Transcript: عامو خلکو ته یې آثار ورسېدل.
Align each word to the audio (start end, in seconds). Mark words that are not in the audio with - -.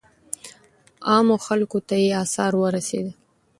عامو 1.09 1.35
خلکو 1.47 1.77
ته 1.87 1.95
یې 2.03 2.09
آثار 2.23 2.51
ورسېدل. 2.57 3.09